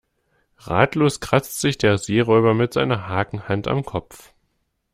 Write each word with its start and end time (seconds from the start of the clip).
Ratlos 0.57 1.19
kratzt 1.19 1.61
sich 1.61 1.77
der 1.77 1.99
Seeräuber 1.99 2.55
mit 2.55 2.73
seiner 2.73 3.07
Hakenhand 3.07 3.67
am 3.67 3.85
Kopf. 3.85 4.33